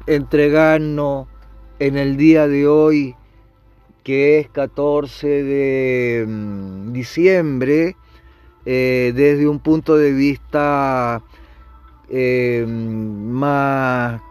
entregarnos 0.07 1.29
en 1.79 1.99
el 1.99 2.17
día 2.17 2.49
de 2.49 2.67
hoy, 2.67 3.17
que 4.03 4.38
es 4.38 4.49
14 4.49 5.26
de 5.29 6.25
mm, 6.26 6.93
diciembre, 6.95 7.97
eh, 8.66 9.12
desde 9.14 9.47
un 9.47 9.59
punto 9.59 9.97
de 9.97 10.12
vista 10.12 11.23
eh, 12.09 12.64
más 12.66 14.23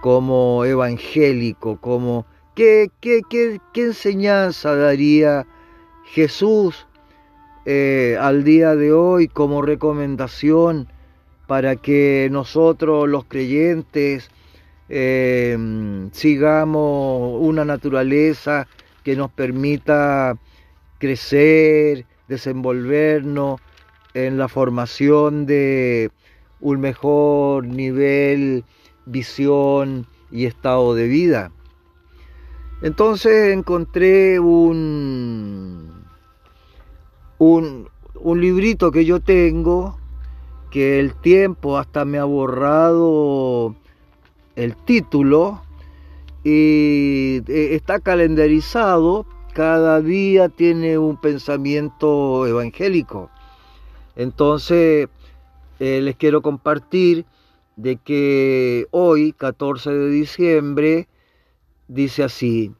como 0.00 0.64
evangélico, 0.64 1.78
como 1.80 2.24
¿qué, 2.54 2.90
qué, 3.00 3.22
qué, 3.28 3.60
enseñanza 3.74 4.76
daría 4.76 5.46
Jesús 6.04 6.86
eh, 7.64 8.16
al 8.20 8.44
día 8.44 8.76
de 8.76 8.92
hoy 8.92 9.28
como 9.28 9.62
recomendación 9.62 10.88
para 11.46 11.76
que 11.76 12.28
nosotros 12.30 13.08
los 13.08 13.24
creyentes 13.24 14.30
sigamos 16.12 17.40
una 17.40 17.64
naturaleza 17.64 18.66
que 19.02 19.16
nos 19.16 19.30
permita 19.30 20.36
crecer, 20.98 22.04
desenvolvernos, 22.28 23.60
en 24.14 24.38
la 24.38 24.48
formación 24.48 25.46
de 25.46 26.10
un 26.60 26.80
mejor 26.80 27.66
nivel, 27.66 28.64
visión 29.06 30.06
y 30.30 30.46
estado 30.46 30.94
de 30.94 31.08
vida. 31.08 31.52
Entonces 32.82 33.52
encontré 33.54 34.40
un, 34.40 36.04
un, 37.38 37.88
un 38.14 38.40
librito 38.40 38.90
que 38.90 39.04
yo 39.04 39.20
tengo, 39.20 39.98
que 40.70 40.98
el 40.98 41.14
tiempo 41.14 41.78
hasta 41.78 42.04
me 42.04 42.18
ha 42.18 42.24
borrado 42.24 43.76
el 44.56 44.74
título 44.76 45.62
y 46.44 47.42
eh, 47.46 47.74
está 47.74 48.00
calendarizado, 48.00 49.26
cada 49.54 50.00
día 50.00 50.48
tiene 50.48 50.98
un 50.98 51.20
pensamiento 51.20 52.46
evangélico. 52.46 53.30
Entonces, 54.16 55.08
eh, 55.80 56.00
les 56.02 56.16
quiero 56.16 56.42
compartir 56.42 57.24
de 57.76 57.96
que 57.96 58.86
hoy, 58.90 59.32
14 59.32 59.90
de 59.90 60.10
diciembre, 60.10 61.08
dice 61.88 62.24
así, 62.24 62.72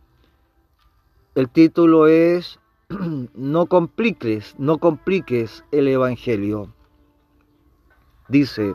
el 1.35 1.49
título 1.49 2.07
es 2.07 2.59
No 3.35 3.67
compliques, 3.67 4.55
no 4.59 4.79
compliques 4.79 5.65
el 5.73 5.89
Evangelio. 5.89 6.75
Dice, 8.29 8.75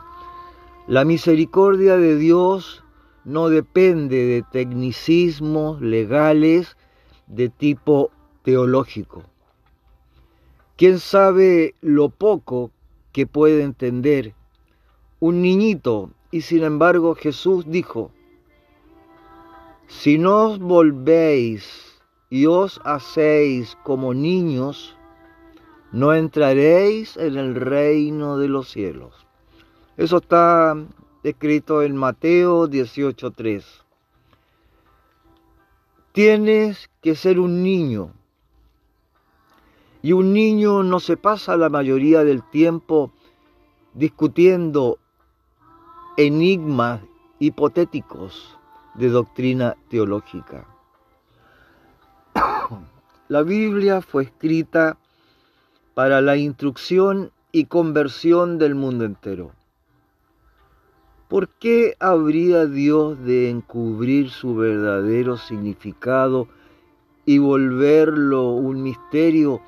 la 0.88 1.06
misericordia 1.06 1.98
de 1.98 2.16
Dios 2.16 2.84
no 3.24 3.50
depende 3.50 4.26
de 4.26 4.44
tecnicismos 4.52 5.82
legales 5.82 6.78
de 7.28 7.50
tipo 7.50 8.12
teológico 8.44 9.24
¿Quién 10.78 11.00
sabe 11.00 11.74
lo 11.82 12.10
poco 12.10 12.70
que 13.12 13.26
puede 13.26 13.64
entender 13.64 14.36
un 15.20 15.42
niñito? 15.42 16.12
Y 16.30 16.42
sin 16.42 16.64
embargo 16.64 17.16
Jesús 17.16 17.66
dijo, 17.68 18.12
si 19.88 20.20
no 20.20 20.52
os 20.52 20.60
volvéis 20.60 22.00
y 22.30 22.46
os 22.46 22.80
hacéis 22.84 23.76
como 23.84 24.14
niños, 24.14 24.96
no 25.92 26.14
entraréis 26.14 27.18
en 27.18 27.38
el 27.38 27.56
reino 27.56 28.38
de 28.38 28.48
los 28.48 28.70
cielos. 28.70 29.26
Eso 29.96 30.18
está 30.18 30.76
escrito 31.24 31.82
en 31.82 31.96
Mateo 31.96 32.68
18.3. 32.68 33.64
Tienes 36.12 36.92
que 37.02 37.16
ser 37.16 37.40
un 37.40 37.64
niño. 37.64 38.17
Y 40.02 40.14
un 40.14 40.34
niño 40.34 40.84
no 40.84 41.00
se 41.00 41.18
pasa 41.18 41.58
la 41.58 41.70
mayoría 41.70 42.24
del 42.24 42.44
tiempo 42.44 43.12
discutiendo 43.94 45.00
enigmas 46.18 47.02
hipotéticos 47.40 48.58
de 48.96 49.10
doctrina 49.10 49.76
teológica. 49.90 50.66
La 53.28 53.44
Biblia 53.44 54.02
fue 54.02 54.24
escrita 54.24 54.98
para 55.94 56.22
la 56.22 56.38
instrucción 56.38 57.32
y 57.52 57.66
conversión 57.66 58.58
del 58.58 58.76
mundo 58.76 59.04
entero. 59.04 59.52
¿Por 61.28 61.50
qué 61.50 61.96
habría 62.00 62.66
Dios 62.68 63.20
de 63.24 63.50
encubrir 63.50 64.30
su 64.30 64.56
verdadero 64.56 65.38
significado 65.38 66.48
y 67.26 67.40
volverlo 67.40 68.52
un 68.52 68.82
misterio 68.82 69.62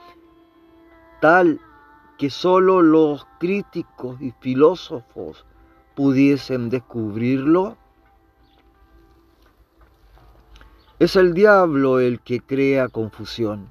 tal 1.21 1.59
que 2.17 2.29
sólo 2.29 2.81
los 2.81 3.25
críticos 3.39 4.21
y 4.21 4.31
filósofos 4.39 5.45
pudiesen 5.95 6.69
descubrirlo? 6.69 7.77
Es 10.99 11.15
el 11.15 11.33
diablo 11.33 11.99
el 11.99 12.19
que 12.19 12.41
crea 12.41 12.89
confusión. 12.89 13.69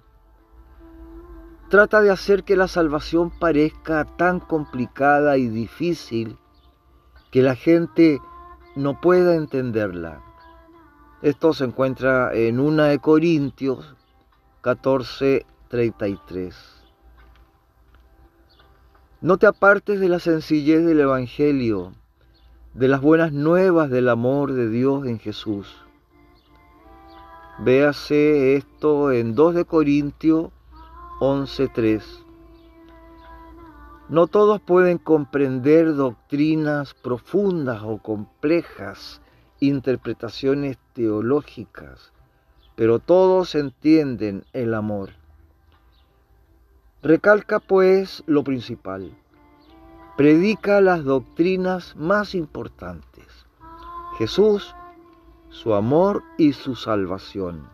Trata 1.69 2.01
de 2.01 2.11
hacer 2.11 2.45
que 2.45 2.57
la 2.57 2.69
salvación 2.69 3.31
parezca 3.31 4.05
tan 4.05 4.41
complicada 4.41 5.37
y 5.37 5.49
difícil 5.49 6.39
que 7.31 7.43
la 7.43 7.55
gente 7.55 8.21
no 8.75 9.03
pueda 9.03 9.35
entenderla. 9.35 10.23
Esto 11.21 11.53
se 11.53 11.65
encuentra 11.65 12.33
en 12.33 12.61
1 12.61 12.85
de 12.85 13.01
Corintios 13.01 13.97
14:33. 14.63 16.78
No 19.21 19.37
te 19.37 19.49
apartes 19.49 19.99
de 19.99 20.09
la 20.09 20.21
sencillez 20.21 20.87
del 20.87 21.01
Evangelio, 21.01 21.93
de 22.75 22.87
las 22.87 23.01
buenas 23.01 23.33
nuevas 23.33 23.91
del 23.91 24.11
amor 24.11 24.53
de 24.53 24.69
Dios 24.69 25.07
en 25.07 25.19
Jesús. 25.19 25.77
Véase 27.59 28.55
esto 28.55 29.11
en 29.11 29.35
2 29.35 29.57
de 29.57 29.65
Corintios 29.65 30.53
11:3. 31.19 32.05
No 34.09 34.29
todos 34.29 34.61
pueden 34.61 34.99
comprender 34.99 35.97
doctrinas 35.97 36.95
profundas 36.95 37.83
o 37.83 37.99
complejas, 37.99 39.21
interpretaciones 39.59 40.79
teológicas, 40.93 42.13
pero 42.77 43.01
todos 43.01 43.57
entienden 43.57 44.45
el 44.53 44.75
amor. 44.75 45.18
Recalca 47.03 47.61
pues 47.61 48.23
lo 48.27 48.45
principal. 48.45 49.13
Predica 50.17 50.81
las 50.81 51.05
doctrinas 51.05 51.95
más 51.97 52.35
importantes. 52.35 53.47
Jesús, 54.19 54.75
su 55.49 55.75
amor 55.75 56.23
y 56.37 56.53
su 56.53 56.75
salvación. 56.75 57.69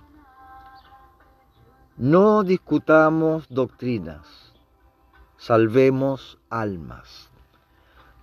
No 1.97 2.43
discutamos 2.43 3.47
doctrinas 3.49 4.45
salvemos 5.45 6.39
almas. 6.49 7.29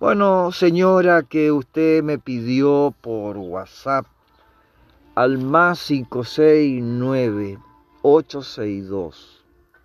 Bueno, 0.00 0.50
señora, 0.50 1.22
que 1.22 1.52
usted 1.52 2.02
me 2.02 2.18
pidió 2.18 2.92
por 3.00 3.36
WhatsApp 3.36 4.06
al 5.14 5.38
más 5.38 5.86
569 5.86 7.60
862 8.02 9.31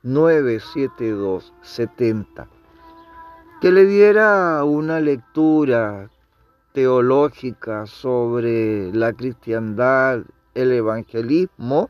972 0.07 1.53
70 1.61 2.47
que 3.59 3.71
le 3.71 3.85
diera 3.85 4.63
una 4.63 4.99
lectura 4.99 6.09
teológica 6.73 7.87
sobre 7.87 8.93
la 8.93 9.11
cristiandad, 9.13 10.21
el 10.53 10.71
evangelismo. 10.71 11.89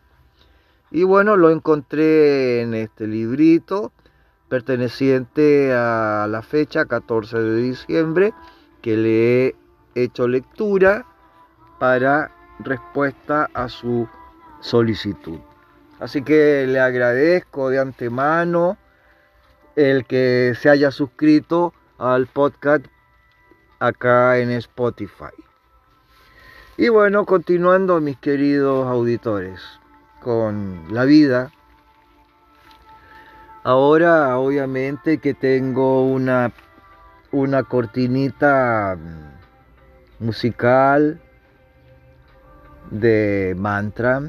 Y 0.91 1.03
bueno, 1.03 1.35
lo 1.35 1.51
encontré 1.51 2.61
en 2.61 2.73
este 2.73 3.05
librito 3.05 3.91
perteneciente 4.47 5.73
a 5.73 6.25
la 6.29 6.41
fecha 6.41 6.85
14 6.85 7.37
de 7.37 7.61
diciembre 7.61 8.33
que 8.81 8.95
le 8.95 9.45
he 9.45 9.55
hecho 9.95 10.27
lectura 10.27 11.05
para 11.79 12.31
respuesta 12.59 13.49
a 13.53 13.67
su 13.67 14.07
solicitud. 14.61 15.39
Así 15.99 16.21
que 16.21 16.65
le 16.67 16.79
agradezco 16.79 17.69
de 17.69 17.79
antemano 17.79 18.77
el 19.75 20.05
que 20.05 20.53
se 20.59 20.69
haya 20.69 20.91
suscrito 20.91 21.73
al 21.97 22.27
podcast 22.27 22.85
acá 23.79 24.37
en 24.37 24.51
Spotify. 24.51 25.33
Y 26.77 26.89
bueno, 26.89 27.25
continuando 27.25 27.99
mis 28.01 28.17
queridos 28.17 28.87
auditores 28.87 29.61
con 30.21 30.85
la 30.91 31.05
vida 31.05 31.51
Ahora 33.67 34.37
obviamente 34.37 35.17
que 35.17 35.33
tengo 35.33 36.05
una, 36.05 36.53
una 37.33 37.63
cortinita 37.63 38.95
mm, 38.95 40.23
musical 40.23 41.19
de 42.91 43.53
mantra. 43.57 44.21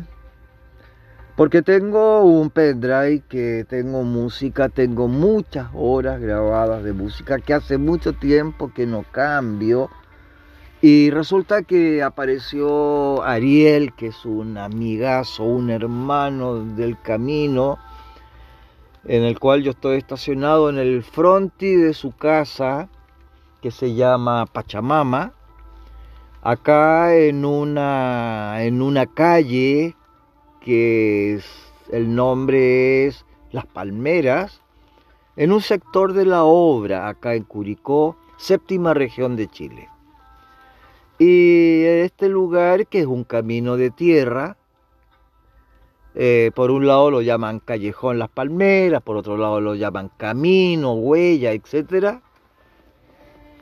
Porque 1.39 1.63
tengo 1.63 2.23
un 2.25 2.51
pendrive 2.51 3.23
que 3.29 3.65
tengo 3.69 4.03
música, 4.03 4.69
tengo 4.69 5.07
muchas 5.07 5.69
horas 5.73 6.21
grabadas 6.21 6.83
de 6.83 6.93
música 6.93 7.39
que 7.39 7.55
hace 7.55 7.79
mucho 7.79 8.13
tiempo 8.13 8.73
que 8.75 8.87
no 8.87 9.05
cambio. 9.13 9.89
Y 10.83 11.11
resulta 11.11 11.63
que 11.63 12.03
apareció 12.03 13.23
Ariel, 13.23 13.93
que 13.95 14.09
es 14.09 14.25
un 14.25 14.59
amigazo, 14.59 15.45
un 15.45 15.71
hermano 15.71 16.57
del 16.75 17.01
camino, 17.01 17.79
en 19.05 19.23
el 19.23 19.39
cual 19.39 19.63
yo 19.63 19.71
estoy 19.71 19.99
estacionado 19.99 20.69
en 20.71 20.79
el 20.79 21.05
fronti 21.05 21.73
de 21.77 21.95
su 21.95 22.11
casa, 22.11 22.89
que 23.63 23.71
se 23.71 23.95
llama 23.95 24.45
Pachamama, 24.47 25.35
acá 26.43 27.15
en 27.15 27.45
una, 27.45 28.65
en 28.65 28.83
una 28.83 29.07
calle 29.07 29.95
que 30.69 31.33
es, 31.33 31.47
el 31.91 32.15
nombre 32.15 33.07
es 33.07 33.25
Las 33.53 33.65
Palmeras, 33.65 34.61
en 35.35 35.51
un 35.51 35.63
sector 35.63 36.13
de 36.13 36.27
la 36.27 36.45
obra, 36.45 37.09
acá 37.09 37.35
en 37.35 37.45
Curicó, 37.45 38.19
séptima 38.37 38.93
región 38.93 39.35
de 39.35 39.49
Chile. 39.49 39.89
Y 41.19 41.85
este 41.85 42.29
lugar, 42.29 42.87
que 42.87 43.01
es 43.01 43.07
un 43.07 43.25
camino 43.25 43.79
de 43.79 43.91
tierra, 43.91 44.59
eh, 46.15 46.51
por 46.55 46.71
un 46.71 46.87
lado 46.87 47.11
lo 47.11 47.23
llaman 47.23 47.61
Callejón 47.61 48.19
Las 48.19 48.29
Palmeras, 48.29 49.01
por 49.01 49.17
otro 49.17 49.39
lado 49.39 49.63
lo 49.63 49.75
llaman 49.75 50.11
Camino, 50.19 50.93
Huella, 50.93 51.53
etc. 51.53 52.21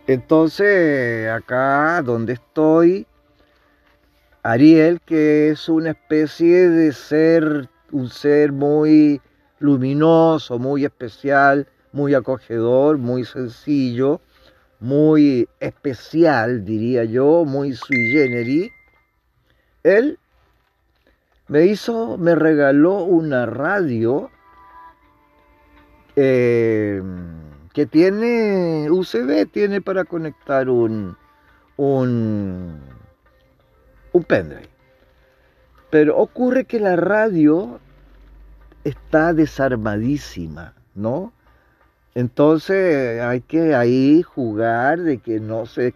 Entonces, 0.08 1.30
acá 1.30 2.02
donde 2.02 2.32
estoy, 2.32 3.06
Ariel, 4.48 5.00
que 5.00 5.48
es 5.48 5.68
una 5.68 5.90
especie 5.90 6.68
de 6.68 6.92
ser, 6.92 7.68
un 7.90 8.08
ser 8.08 8.52
muy 8.52 9.20
luminoso, 9.58 10.60
muy 10.60 10.84
especial, 10.84 11.66
muy 11.90 12.14
acogedor, 12.14 12.96
muy 12.96 13.24
sencillo, 13.24 14.20
muy 14.78 15.48
especial, 15.58 16.64
diría 16.64 17.02
yo, 17.02 17.44
muy 17.44 17.72
sui 17.72 18.12
generis. 18.12 18.70
Él 19.82 20.16
me 21.48 21.66
hizo, 21.66 22.16
me 22.16 22.36
regaló 22.36 23.02
una 23.02 23.46
radio 23.46 24.30
eh, 26.14 27.02
que 27.74 27.86
tiene 27.86 28.88
USB, 28.92 29.50
tiene 29.50 29.80
para 29.80 30.04
conectar 30.04 30.68
un, 30.68 31.16
un, 31.76 32.80
un 34.16 34.24
pendrive. 34.24 34.68
Pero 35.90 36.16
ocurre 36.18 36.64
que 36.64 36.80
la 36.80 36.96
radio 36.96 37.80
está 38.84 39.32
desarmadísima, 39.32 40.74
¿no? 40.94 41.32
Entonces 42.14 43.20
hay 43.20 43.40
que 43.42 43.74
ahí 43.74 44.22
jugar 44.22 45.00
de 45.00 45.18
que 45.18 45.38
no 45.38 45.66
se 45.66 45.94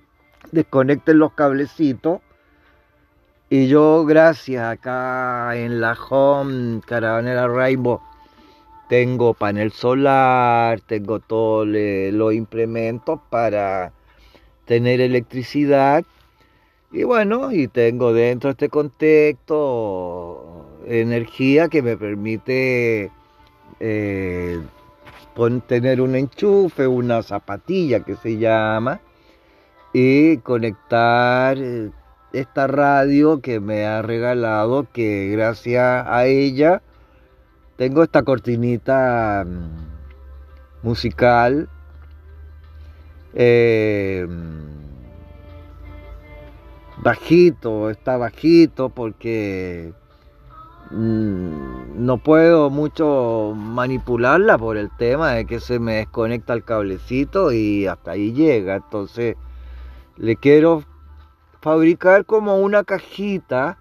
desconecten 0.53 1.19
los 1.19 1.33
cablecitos 1.33 2.21
y 3.53 3.67
yo, 3.67 4.05
gracias, 4.05 4.63
acá 4.63 5.57
en 5.57 5.81
la 5.81 5.99
home 6.09 6.81
Caravanera 6.87 7.49
Rainbow, 7.49 8.01
tengo 8.89 9.35
panel 9.35 9.73
solar, 9.73 10.81
tengo 10.83 11.19
todos 11.19 11.67
los 11.67 12.33
implementos 12.33 13.19
para 13.29 13.93
tener 14.67 15.01
electricidad. 15.01 16.05
Y 16.93 17.05
bueno, 17.05 17.53
y 17.53 17.69
tengo 17.69 18.13
dentro 18.13 18.49
de 18.49 18.53
este 18.53 18.69
contexto 18.69 20.67
energía 20.87 21.69
que 21.69 21.83
me 21.83 21.97
permite 21.97 23.13
eh, 23.79 24.61
tener 25.69 26.01
un 26.01 26.17
enchufe, 26.17 26.89
una 26.89 27.23
zapatilla 27.23 28.01
que 28.01 28.17
se 28.17 28.39
llama, 28.39 29.01
y 29.93 30.39
conectar 30.39 31.57
eh, 31.59 31.91
esta 32.33 32.67
radio 32.67 33.41
que 33.41 33.61
me 33.61 33.87
ha 33.87 34.03
regalado, 34.03 34.89
que 34.93 35.29
gracias 35.31 36.05
a 36.07 36.27
ella 36.27 36.83
tengo 37.77 38.03
esta 38.03 38.25
cortinita 38.25 39.45
mm, 39.47 40.87
musical. 40.87 41.69
Eh, 43.35 44.27
bajito, 47.03 47.91
está 47.91 48.17
bajito 48.17 48.91
porque 48.91 49.93
mm, 50.91 52.05
no 52.05 52.19
puedo 52.19 52.71
mucho 52.71 53.55
manipularla 53.57 54.59
por 54.59 54.77
el 54.77 54.91
tema 54.97 55.33
de 55.33 55.47
que 55.47 55.61
se 55.61 55.79
me 55.79 55.95
desconecta 55.97 56.53
el 56.53 56.65
cablecito 56.65 57.53
y 57.53 57.87
hasta 57.87 58.13
ahí 58.13 58.33
llega. 58.33 58.77
Entonces 58.77 59.37
le 60.17 60.37
quiero 60.37 60.85
fabricar 61.61 62.25
como 62.27 62.59
una 62.59 62.85
cajita 62.85 63.79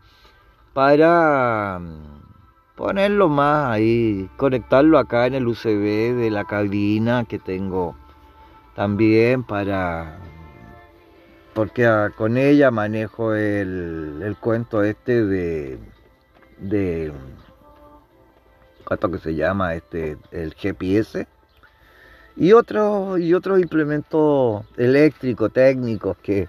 para 0.73 1.79
mm, 1.79 2.75
ponerlo 2.75 3.27
más 3.27 3.71
ahí, 3.71 4.29
conectarlo 4.37 4.97
acá 4.97 5.27
en 5.27 5.35
el 5.35 5.47
UCB 5.47 6.15
de 6.15 6.29
la 6.31 6.45
cabina 6.45 7.25
que 7.25 7.39
tengo 7.39 7.95
también 8.75 9.43
para 9.43 10.19
porque 11.59 11.85
ah, 11.85 12.09
con 12.15 12.37
ella 12.37 12.71
manejo 12.71 13.33
el, 13.35 14.37
cuento 14.39 14.81
este 14.81 15.25
de 15.25 15.77
de 16.57 17.11
¿cuánto 18.85 19.11
que 19.11 19.17
se 19.17 19.35
llama? 19.35 19.75
este 19.75 20.15
el 20.31 20.53
GPS 20.53 21.27
y 22.37 22.53
otros 22.53 23.19
y 23.19 23.33
otros 23.33 23.59
implementos 23.59 24.63
eléctricos 24.77 25.51
técnicos 25.51 26.15
que 26.19 26.47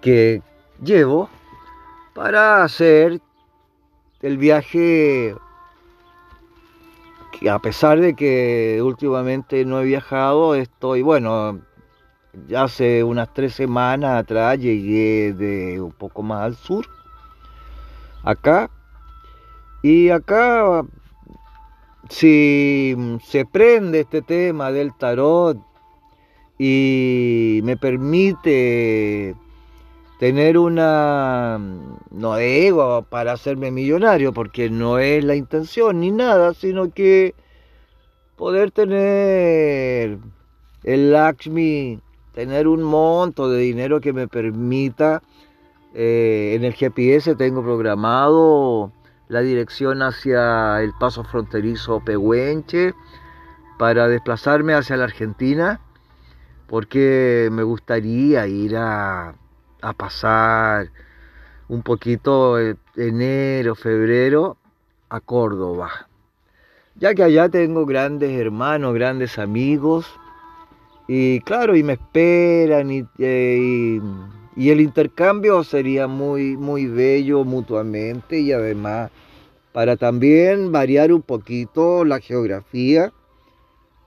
que 0.00 0.42
llevo 0.82 1.30
para 2.12 2.64
hacer 2.64 3.20
el 4.22 4.38
viaje, 4.38 5.36
que 7.30 7.48
a 7.48 7.60
pesar 7.60 8.00
de 8.00 8.14
que 8.16 8.80
últimamente 8.82 9.64
no 9.64 9.80
he 9.80 9.84
viajado, 9.84 10.56
estoy, 10.56 11.02
bueno, 11.02 11.60
hace 12.56 13.02
unas 13.04 13.32
tres 13.34 13.54
semanas 13.54 14.20
atrás 14.20 14.58
llegué 14.58 15.32
de 15.32 15.80
un 15.80 15.92
poco 15.92 16.22
más 16.22 16.42
al 16.42 16.56
sur, 16.56 16.86
acá, 18.22 18.70
y 19.82 20.10
acá, 20.10 20.84
si 22.08 22.96
se 23.24 23.44
prende 23.44 24.00
este 24.00 24.22
tema 24.22 24.72
del 24.72 24.92
tarot 24.94 25.58
y 26.58 27.60
me 27.62 27.76
permite 27.76 29.34
tener 30.18 30.56
una, 30.58 31.58
no 32.10 32.38
ego 32.38 33.02
para 33.02 33.32
hacerme 33.32 33.70
millonario, 33.70 34.32
porque 34.32 34.70
no 34.70 34.98
es 34.98 35.24
la 35.24 35.36
intención 35.36 36.00
ni 36.00 36.10
nada, 36.10 36.54
sino 36.54 36.90
que 36.90 37.34
poder 38.36 38.70
tener 38.70 40.18
el 40.84 41.12
Lakshmi, 41.12 42.00
tener 42.36 42.68
un 42.68 42.84
monto 42.84 43.50
de 43.50 43.58
dinero 43.58 44.00
que 44.00 44.12
me 44.12 44.28
permita, 44.28 45.24
eh, 45.92 46.52
en 46.54 46.62
el 46.62 46.74
GPS 46.74 47.34
tengo 47.34 47.64
programado 47.64 48.92
la 49.26 49.40
dirección 49.40 50.02
hacia 50.02 50.80
el 50.82 50.92
paso 51.00 51.24
fronterizo 51.24 52.04
Pehuenche 52.04 52.94
para 53.76 54.06
desplazarme 54.06 54.74
hacia 54.74 54.96
la 54.96 55.04
Argentina, 55.04 55.80
porque 56.68 57.48
me 57.50 57.64
gustaría 57.64 58.46
ir 58.46 58.76
a 58.76 59.34
a 59.86 59.92
pasar 59.92 60.88
un 61.68 61.82
poquito 61.82 62.58
enero, 62.96 63.74
febrero 63.74 64.56
a 65.08 65.20
Córdoba. 65.20 66.08
Ya 66.96 67.14
que 67.14 67.22
allá 67.22 67.48
tengo 67.48 67.84
grandes 67.86 68.32
hermanos, 68.38 68.94
grandes 68.94 69.38
amigos. 69.38 70.06
Y 71.08 71.40
claro, 71.40 71.76
y 71.76 71.82
me 71.82 71.94
esperan 71.94 72.90
y, 72.90 73.04
eh, 73.18 74.00
y, 74.56 74.70
el 74.70 74.80
intercambio 74.80 75.62
sería 75.62 76.08
muy, 76.08 76.56
muy 76.56 76.86
bello 76.86 77.44
mutuamente 77.44 78.40
y 78.40 78.52
además 78.52 79.10
para 79.72 79.96
también 79.96 80.72
variar 80.72 81.12
un 81.12 81.22
poquito 81.22 82.04
la 82.04 82.18
geografía, 82.18 83.12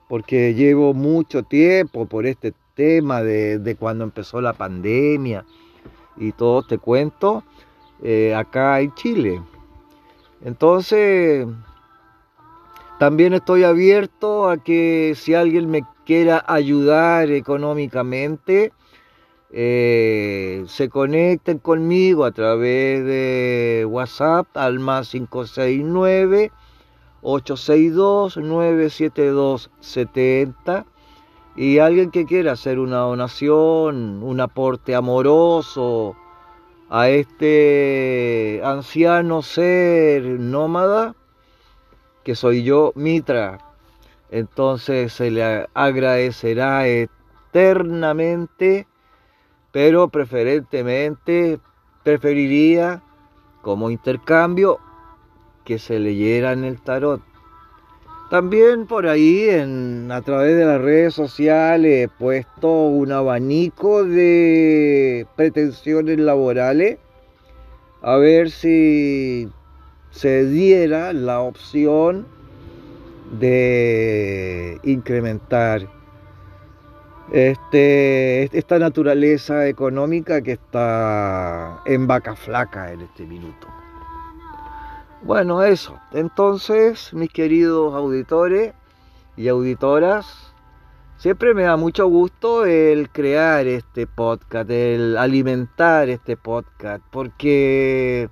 porque 0.08 0.52
llevo 0.54 0.92
mucho 0.92 1.42
tiempo 1.44 2.06
por 2.06 2.26
este 2.26 2.52
tema 2.74 3.22
de, 3.22 3.58
de 3.58 3.76
cuando 3.76 4.04
empezó 4.04 4.40
la 4.40 4.52
pandemia 4.52 5.44
y 6.16 6.32
todo 6.32 6.62
te 6.62 6.78
cuento 6.78 7.44
eh, 8.02 8.34
acá 8.34 8.80
en 8.80 8.94
Chile. 8.94 9.42
Entonces, 10.44 11.46
también 13.00 13.32
estoy 13.32 13.64
abierto 13.64 14.50
a 14.50 14.58
que 14.58 15.14
si 15.16 15.32
alguien 15.32 15.70
me 15.70 15.86
quiera 16.04 16.44
ayudar 16.46 17.30
económicamente, 17.30 18.74
eh, 19.50 20.64
se 20.68 20.90
conecten 20.90 21.60
conmigo 21.60 22.26
a 22.26 22.32
través 22.32 23.02
de 23.06 23.86
WhatsApp 23.88 24.54
al 24.54 24.80
más 24.80 25.12
569 25.12 26.52
862 27.22 28.36
972 28.36 29.70
70 29.80 30.84
y 31.56 31.78
alguien 31.78 32.10
que 32.10 32.26
quiera 32.26 32.52
hacer 32.52 32.78
una 32.78 32.98
donación, 32.98 34.22
un 34.22 34.40
aporte 34.40 34.94
amoroso 34.94 36.16
a 36.90 37.08
este 37.08 38.60
anciano 38.62 39.40
ser 39.40 40.22
nómada, 40.38 41.14
que 42.24 42.34
soy 42.34 42.62
yo, 42.62 42.92
Mitra, 42.94 43.58
entonces 44.30 45.12
se 45.12 45.30
le 45.30 45.66
agradecerá 45.74 46.86
eternamente, 46.86 48.86
pero 49.72 50.08
preferentemente 50.08 51.58
preferiría 52.04 53.02
como 53.62 53.90
intercambio 53.90 54.78
que 55.64 55.78
se 55.78 55.98
leyera 55.98 56.52
en 56.52 56.64
el 56.64 56.80
tarot. 56.80 57.22
También 58.30 58.86
por 58.86 59.08
ahí, 59.08 59.48
en, 59.48 60.10
a 60.12 60.22
través 60.22 60.56
de 60.56 60.64
las 60.64 60.80
redes 60.80 61.14
sociales, 61.14 62.04
he 62.04 62.08
puesto 62.08 62.70
un 62.70 63.10
abanico 63.10 64.04
de 64.04 65.26
pretensiones 65.34 66.18
laborales, 66.18 66.98
a 68.02 68.16
ver 68.16 68.52
si 68.52 69.48
se 70.10 70.44
diera 70.44 71.12
la 71.12 71.40
opción 71.40 72.26
de 73.38 74.80
incrementar 74.82 75.88
este, 77.32 78.56
esta 78.56 78.78
naturaleza 78.78 79.68
económica 79.68 80.42
que 80.42 80.52
está 80.52 81.80
en 81.86 82.06
vaca 82.06 82.34
flaca 82.34 82.92
en 82.92 83.02
este 83.02 83.24
minuto. 83.24 83.68
Bueno, 85.22 85.62
eso. 85.62 85.98
Entonces, 86.12 87.12
mis 87.12 87.30
queridos 87.30 87.94
auditores 87.94 88.72
y 89.36 89.48
auditoras, 89.48 90.52
siempre 91.18 91.54
me 91.54 91.64
da 91.64 91.76
mucho 91.76 92.06
gusto 92.08 92.64
el 92.64 93.10
crear 93.10 93.66
este 93.66 94.06
podcast, 94.06 94.70
el 94.70 95.16
alimentar 95.18 96.08
este 96.08 96.36
podcast, 96.36 97.04
porque 97.10 98.28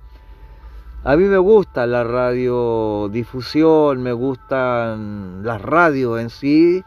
a 1.03 1.15
mí 1.15 1.23
me 1.25 1.37
gusta 1.37 1.87
la 1.87 2.03
radiodifusión, 2.03 4.01
me 4.03 4.13
gustan 4.13 5.43
las 5.43 5.61
radios 5.61 6.19
en 6.19 6.29
sí 6.29 6.83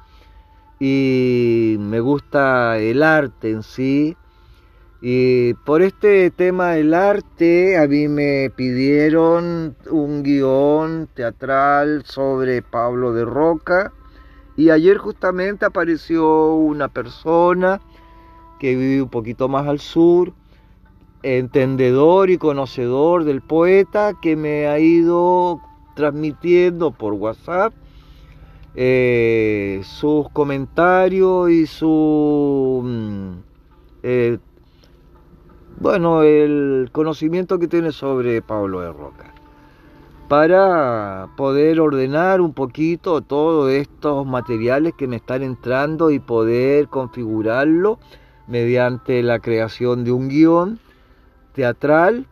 y 0.78 1.76
me 1.78 2.00
gusta 2.00 2.78
el 2.78 3.02
arte 3.02 3.50
en 3.50 3.62
sí 3.62 4.16
y 5.04 5.54
por 5.54 5.82
este 5.82 6.30
tema 6.30 6.74
del 6.74 6.94
arte, 6.94 7.76
a 7.76 7.88
mí 7.88 8.06
me 8.06 8.50
pidieron 8.50 9.74
un 9.90 10.22
guion 10.22 11.08
teatral 11.12 12.04
sobre 12.04 12.62
Pablo 12.62 13.12
de 13.12 13.24
Roca. 13.24 13.92
Y 14.56 14.70
ayer 14.70 14.98
justamente 14.98 15.64
apareció 15.64 16.54
una 16.54 16.86
persona 16.86 17.80
que 18.60 18.76
vive 18.76 19.02
un 19.02 19.08
poquito 19.08 19.48
más 19.48 19.66
al 19.66 19.80
sur, 19.80 20.34
entendedor 21.22 22.30
y 22.30 22.38
conocedor 22.38 23.24
del 23.24 23.42
poeta, 23.42 24.14
que 24.20 24.36
me 24.36 24.66
ha 24.66 24.78
ido 24.78 25.60
transmitiendo 25.94 26.90
por 26.90 27.14
WhatsApp 27.14 27.72
eh, 28.74 29.82
sus 29.84 30.28
comentarios 30.30 31.50
y 31.50 31.66
su 31.66 32.82
mm, 32.82 33.32
eh, 34.02 34.38
bueno, 35.78 36.22
el 36.22 36.90
conocimiento 36.92 37.58
que 37.58 37.66
tiene 37.66 37.92
sobre 37.92 38.40
Pablo 38.40 38.80
de 38.80 38.92
Roca, 38.92 39.34
para 40.28 41.28
poder 41.36 41.80
ordenar 41.80 42.40
un 42.40 42.52
poquito 42.52 43.20
todos 43.20 43.70
estos 43.70 44.24
materiales 44.24 44.94
que 44.96 45.08
me 45.08 45.16
están 45.16 45.42
entrando 45.42 46.10
y 46.10 46.20
poder 46.20 46.88
configurarlo 46.88 47.98
mediante 48.46 49.22
la 49.22 49.40
creación 49.40 50.04
de 50.04 50.12
un 50.12 50.28
guion 50.28 50.78
teatral 51.52 52.26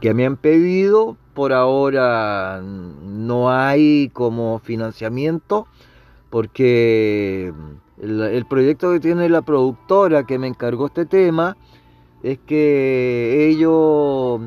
que 0.00 0.14
me 0.14 0.26
han 0.26 0.36
pedido. 0.36 1.16
Por 1.34 1.52
ahora 1.52 2.60
no 2.62 3.50
hay 3.50 4.08
como 4.12 4.60
financiamiento 4.60 5.66
porque 6.30 7.52
el, 8.00 8.46
proyecto 8.46 8.92
que 8.92 9.00
tiene 9.00 9.28
la 9.28 9.42
productora 9.42 10.24
que 10.24 10.38
me 10.38 10.46
encargó 10.48 10.86
este 10.86 11.06
tema 11.06 11.56
es 12.22 12.38
que 12.38 13.48
ellos 13.48 14.40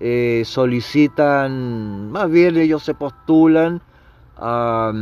eh, 0.00 0.42
solicitan, 0.46 2.10
más 2.10 2.30
bien 2.30 2.56
ellos 2.56 2.82
se 2.82 2.94
postulan 2.94 3.82
a, 4.36 4.92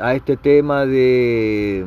a 0.00 0.14
este 0.14 0.36
tema 0.36 0.86
de, 0.86 1.84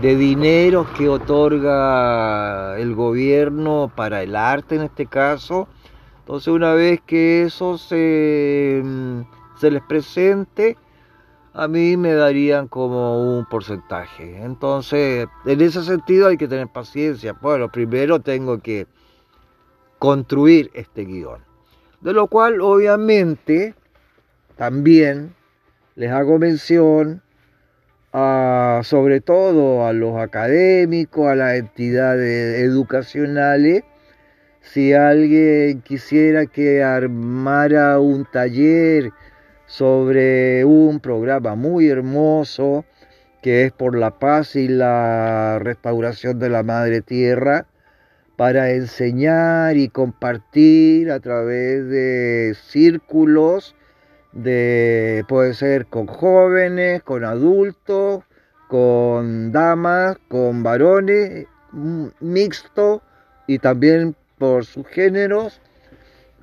de 0.00 0.14
dinero 0.14 0.86
que 0.96 1.08
otorga 1.08 2.78
el 2.78 2.94
gobierno 2.94 3.90
para 3.94 4.22
el 4.22 4.36
arte 4.36 4.76
en 4.76 4.82
este 4.82 5.06
caso. 5.06 5.66
Entonces 6.20 6.48
una 6.48 6.74
vez 6.74 7.00
que 7.04 7.42
eso 7.42 7.78
se, 7.78 8.82
se 9.58 9.70
les 9.70 9.82
presente, 9.82 10.76
a 11.52 11.66
mí 11.66 11.96
me 11.96 12.12
darían 12.12 12.68
como 12.68 13.36
un 13.36 13.46
porcentaje. 13.46 14.44
Entonces, 14.44 15.26
en 15.44 15.60
ese 15.60 15.82
sentido 15.82 16.28
hay 16.28 16.36
que 16.36 16.46
tener 16.46 16.68
paciencia. 16.68 17.32
Bueno, 17.32 17.68
primero 17.68 18.20
tengo 18.20 18.60
que 18.60 18.86
construir 19.98 20.70
este 20.74 21.04
guion. 21.04 21.40
De 22.00 22.12
lo 22.12 22.28
cual, 22.28 22.60
obviamente, 22.60 23.74
también 24.56 25.34
les 25.96 26.12
hago 26.12 26.38
mención 26.38 27.22
sobre 28.12 29.20
todo 29.20 29.86
a 29.86 29.92
los 29.92 30.20
académicos, 30.20 31.28
a 31.28 31.34
las 31.34 31.56
entidades 31.56 32.60
educacionales, 32.60 33.84
si 34.60 34.92
alguien 34.92 35.80
quisiera 35.82 36.46
que 36.46 36.82
armara 36.82 38.00
un 38.00 38.24
taller, 38.24 39.10
sobre 39.68 40.64
un 40.64 40.98
programa 40.98 41.54
muy 41.54 41.88
hermoso 41.88 42.86
que 43.42 43.66
es 43.66 43.72
por 43.72 43.96
la 43.96 44.18
paz 44.18 44.56
y 44.56 44.66
la 44.66 45.58
restauración 45.60 46.38
de 46.38 46.48
la 46.48 46.62
madre 46.62 47.02
tierra 47.02 47.66
para 48.36 48.70
enseñar 48.70 49.76
y 49.76 49.90
compartir 49.90 51.10
a 51.10 51.20
través 51.20 51.86
de 51.88 52.56
círculos 52.68 53.76
de 54.32 55.24
puede 55.28 55.54
ser 55.54 55.86
con 55.86 56.06
jóvenes, 56.06 57.02
con 57.02 57.24
adultos, 57.24 58.24
con 58.68 59.52
damas, 59.52 60.18
con 60.28 60.62
varones, 60.62 61.46
mixto 62.20 63.02
y 63.46 63.58
también 63.58 64.14
por 64.38 64.64
sus 64.64 64.86
géneros 64.86 65.60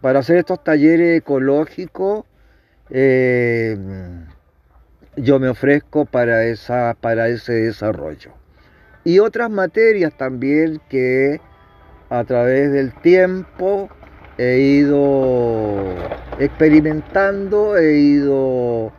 para 0.02 0.20
hacer 0.20 0.38
estos 0.38 0.64
talleres 0.64 1.20
ecológicos 1.20 2.26
eh, 2.90 3.78
yo 5.18 5.40
me 5.40 5.50
ofrezco 5.50 6.06
para, 6.06 6.44
esa, 6.46 6.96
para 7.00 7.30
ese 7.30 7.54
desarrollo. 7.54 8.32
Y 9.04 9.20
otras 9.20 9.50
materias 9.50 10.16
también 10.18 10.82
que 10.90 11.40
a 12.10 12.24
través 12.24 12.72
del 12.72 12.94
tiempo 13.02 13.90
he 14.38 14.60
ido 14.60 15.94
experimentando, 16.40 17.78
he 17.78 17.98
ido 17.98 18.92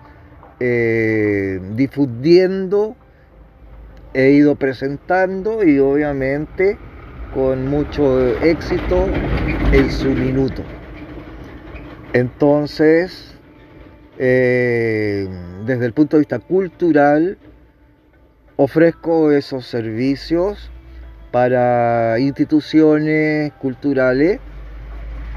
eh, 0.61 1.61
difundiendo, 1.75 2.97
he 4.15 4.31
ido 4.31 4.55
presentando 4.55 5.63
y 5.65 5.79
obviamente 5.79 6.79
con 7.35 7.69
mucho 7.69 8.19
éxito 8.41 9.07
en 9.73 9.91
su 9.91 10.09
minuto. 10.15 10.65
Entonces, 12.15 13.35
eh, 14.19 15.29
desde 15.67 15.85
el 15.85 15.93
punto 15.93 16.17
de 16.17 16.21
vista 16.21 16.39
cultural, 16.39 17.37
ofrezco 18.57 19.33
esos 19.33 19.67
servicios 19.67 20.71
para 21.31 22.19
instituciones 22.19 23.53
culturales 23.61 24.41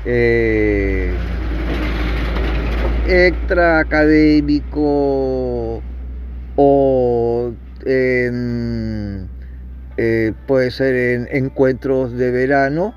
eh, 0.05 1.13
extra 3.07 3.79
académico 3.79 5.81
o 6.55 7.53
eh, 7.85 9.25
puede 10.47 10.71
ser 10.71 10.95
en 10.95 11.27
encuentros 11.31 12.13
de 12.13 12.31
verano 12.31 12.93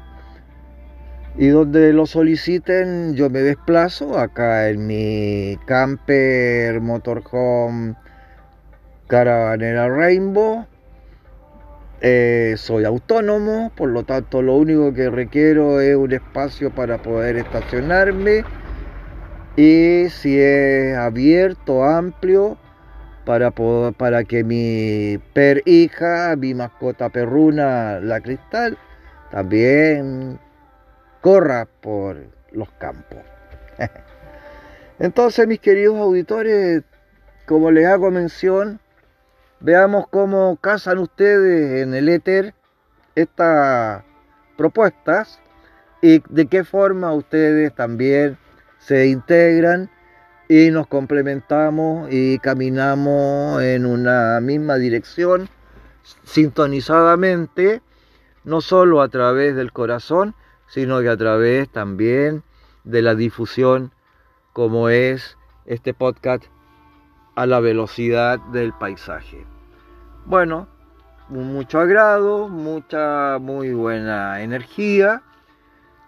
y 1.37 1.49
donde 1.49 1.93
lo 1.93 2.07
soliciten 2.07 3.15
yo 3.15 3.31
me 3.31 3.41
desplazo 3.41 4.19
acá 4.19 4.69
en 4.69 4.87
mi 4.87 5.59
camper 5.67 6.81
motorhome 6.81 7.95
caravanera 9.09 9.89
Rainbow. 9.89 10.67
Eh, 12.05 12.57
soy 12.57 12.85
autónomo, 12.85 13.71
por 13.77 13.89
lo 13.89 14.03
tanto 14.03 14.43
lo 14.43 14.57
único 14.57 14.93
que 14.93 15.09
requiero 15.09 15.81
es 15.81 15.95
un 15.95 16.13
espacio 16.13 16.75
para 16.75 17.01
poder 17.01 17.37
estacionarme 17.37 18.43
y 19.55 20.09
si 20.11 20.37
es 20.41 20.97
abierto, 20.97 21.85
amplio, 21.85 22.59
para, 23.25 23.53
para 23.53 24.25
que 24.25 24.43
mi 24.43 25.19
per 25.33 25.63
hija, 25.65 26.35
mi 26.35 26.55
mascota 26.55 27.09
perruna, 27.09 28.01
la 28.01 28.21
cristal, 28.21 28.77
también 29.31 30.41
corra 31.21 31.69
por 31.83 32.17
los 32.51 32.69
campos. 32.73 33.21
Entonces, 34.99 35.47
mis 35.47 35.61
queridos 35.61 35.99
auditores, 35.99 36.83
como 37.47 37.71
les 37.71 37.87
hago 37.87 38.11
mención, 38.11 38.81
veamos 39.63 40.09
cómo 40.09 40.57
casan 40.61 40.99
ustedes 40.99 41.83
en 41.83 41.95
el 41.95 42.09
éter 42.09 42.55
estas 43.15 44.03
propuestas 44.57 45.41
y 46.03 46.21
de 46.29 46.47
qué 46.47 46.65
forma 46.65 47.13
ustedes 47.13 47.73
también 47.75 48.39
se 48.79 49.07
integran 49.07 49.89
y 50.49 50.71
nos 50.71 50.89
complementamos 50.89 52.09
y 52.11 52.39
caminamos 52.41 53.63
en 53.63 53.87
una 53.87 54.41
misma 54.41 54.77
dirección 54.77 55.49
sintonizadamente, 56.25 57.81
no 58.43 58.61
solo 58.61 59.01
a 59.01 59.09
través 59.09 59.55
del 59.55 59.73
corazón, 59.73 60.35
sino 60.67 61.01
que 61.01 61.09
a 61.09 61.17
través 61.17 61.69
también 61.71 62.43
de 62.83 63.03
la 63.03 63.15
difusión 63.15 63.93
como 64.53 64.89
es 64.89 65.39
este 65.67 65.95
podcast 65.95 66.45
a 67.37 67.47
la 67.47 67.61
velocidad 67.61 68.41
del 68.53 68.73
paisaje. 68.73 69.52
Bueno, 70.25 70.69
mucho 71.29 71.81
agrado, 71.81 72.49
mucha 72.49 73.39
muy 73.41 73.73
buena 73.73 74.41
energía 74.41 75.23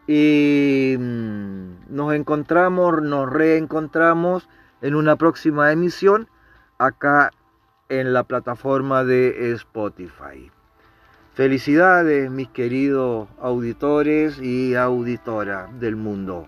y 0.07 0.97
mm, 0.99 1.87
nos 1.89 2.15
encontramos, 2.15 3.03
nos 3.03 3.29
reencontramos 3.29 4.49
en 4.83 4.95
una 4.95 5.17
próxima 5.17 5.73
emisión 5.73 6.29
acá 6.79 7.33
en 7.89 8.13
la 8.13 8.23
plataforma 8.23 9.03
de 9.03 9.53
Spotify. 9.53 10.51
Felicidades 11.33 12.31
mis 12.31 12.49
queridos 12.51 13.29
auditores 13.41 14.39
y 14.41 14.77
auditoras 14.77 15.81
del 15.81 15.97
mundo. 15.97 16.47